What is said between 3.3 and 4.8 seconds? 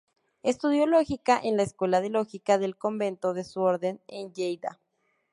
de su orden en Lleida.